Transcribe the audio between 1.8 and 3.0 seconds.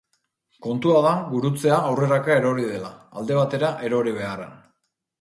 aurreraka erori dela,